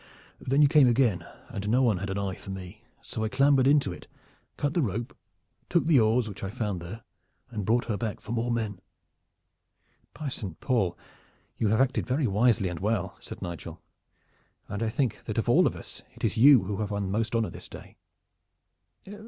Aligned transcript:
Then 0.39 0.63
you 0.63 0.67
came 0.67 0.87
again, 0.87 1.27
and 1.49 1.69
no 1.69 1.83
one 1.83 1.97
had 1.99 2.09
an 2.09 2.17
eye 2.17 2.33
for 2.33 2.49
me, 2.49 2.81
so 3.03 3.23
I 3.23 3.29
clambered 3.29 3.67
into 3.67 3.93
it, 3.93 4.07
cut 4.57 4.73
the 4.73 4.81
rope, 4.81 5.15
took 5.69 5.85
the 5.85 5.99
oars 5.99 6.27
which 6.27 6.43
I 6.43 6.49
found 6.49 6.81
there 6.81 7.03
and 7.51 7.65
brought 7.67 7.85
her 7.85 7.97
back 7.97 8.19
for 8.19 8.31
more 8.31 8.49
men." 8.49 8.81
"By 10.15 10.27
Saint 10.29 10.59
Paul! 10.59 10.97
you 11.55 11.67
have 11.67 11.79
acted 11.79 12.07
very 12.07 12.25
wisely 12.25 12.67
and 12.67 12.79
well," 12.79 13.15
said 13.19 13.43
Nigel, 13.43 13.79
"and 14.67 14.81
I 14.81 14.89
think 14.89 15.23
that 15.25 15.37
of 15.37 15.47
all 15.47 15.67
of 15.67 15.75
us 15.75 16.01
it 16.15 16.23
is 16.23 16.35
you 16.35 16.63
who 16.63 16.77
have 16.77 16.89
won 16.89 17.11
most 17.11 17.35
honor 17.35 17.51
this 17.51 17.67
day. 17.67 17.95